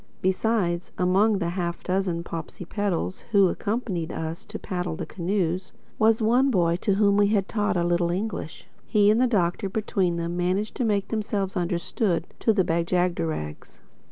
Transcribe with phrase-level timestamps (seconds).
[0.23, 6.49] Besides, among the half dozen Popsipetels who accompanied us to paddle the canoes, was one
[6.49, 8.65] boy to whom we had taught a little English.
[8.87, 13.79] He and the Doctor between them managed to make themselves understood to the Bag jagderags.